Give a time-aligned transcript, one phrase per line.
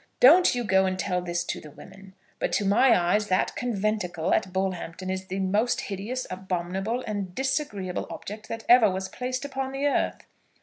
[0.19, 4.33] Don't you go and tell this to the women; but to my eyes that conventicle
[4.33, 9.73] at Bullhampton is the most hideous, abominable, and disagreeable object that ever was placed upon
[9.73, 10.23] the earth!"